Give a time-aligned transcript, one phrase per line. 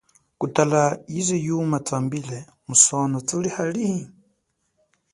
[0.39, 0.81] Kutala
[1.13, 4.01] yize yuma wambile, musono thuli halihi?